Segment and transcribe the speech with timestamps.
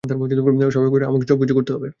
[0.03, 1.89] স্বাভাবিকভাবেই আমাকে সবকিছু করতে হবে।